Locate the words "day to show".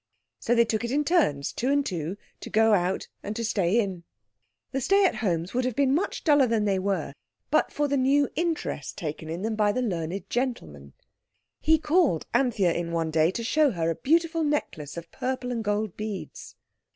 13.11-13.69